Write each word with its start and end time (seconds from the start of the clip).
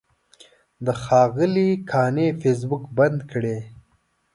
د 0.85 0.87
ښاغلي 1.03 1.69
قانع 1.89 2.29
فیسبوک 2.41 2.83
بند 2.97 3.19
کړی. 3.31 3.57